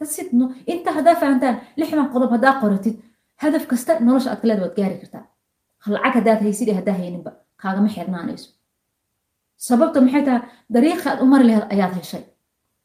dasid 0.00 0.28
no 0.38 0.44
inta 0.72 0.90
haddaa 0.96 1.16
fahantaan 1.22 1.56
lixdan 1.80 2.08
qodob 2.14 2.30
haddaa 2.36 2.54
qoratid 2.62 2.96
hadaf 3.42 3.64
kasta 3.70 3.92
nolosha 4.06 4.28
aad 4.32 4.40
ka 4.42 4.46
leeda 4.48 4.62
waad 4.64 4.76
gaari 4.78 4.96
kartaa 5.02 5.24
lacag 5.94 6.14
haddaad 6.18 6.40
haysid 6.46 6.68
iyo 6.68 6.76
haddaa 6.80 6.96
hayninba 7.00 7.30
kaagama 7.62 7.88
xirnaanayso. 7.94 8.48
Sababta 9.68 9.98
maxay 10.04 10.22
tahay 10.26 10.42
dariiqii 10.74 11.08
aad 11.10 11.20
u 11.24 11.26
mari 11.32 11.44
laheed 11.48 11.66
ayaad 11.74 11.94
heshay. 11.98 12.22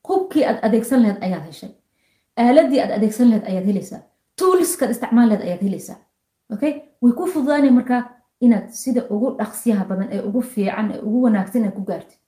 Hubkii 0.08 0.44
aad 0.50 0.60
adeegsan 0.68 1.00
laheed 1.04 1.20
ayaad 1.28 1.46
heshay. 1.50 1.72
Aaladii 2.44 2.80
aad 2.84 2.92
adeegsan 2.98 3.28
laheed 3.32 3.46
ayaad 3.50 3.66
helaysaa 3.70 4.02
tuuliskaad 4.40 4.92
isticmaal 4.96 5.28
laheed 5.30 5.44
ayaad 5.48 5.62
helaysaa 5.68 5.98
okay? 6.54 6.74
Way 7.02 7.12
ku 7.20 7.24
fududaanay 7.34 7.72
markaa 7.80 8.02
inaad 8.46 8.68
sida 8.82 9.02
ugu 9.14 9.28
dhaqsiyaha 9.40 9.84
badan 9.92 10.08
ee 10.16 10.22
ugu 10.30 10.42
fiican 10.54 10.88
ee 10.96 11.00
ugu 11.08 11.18
wanaagsan 11.26 11.64
ee 11.68 11.72
ku 11.78 11.82
gaartid 11.90 12.20